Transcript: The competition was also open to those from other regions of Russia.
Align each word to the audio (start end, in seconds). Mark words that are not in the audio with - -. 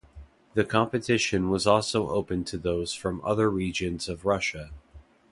The 0.55 0.63
competition 0.65 1.51
was 1.51 1.67
also 1.67 2.09
open 2.09 2.43
to 2.45 2.57
those 2.57 2.91
from 2.91 3.21
other 3.23 3.51
regions 3.51 4.09
of 4.09 4.25
Russia. 4.25 4.71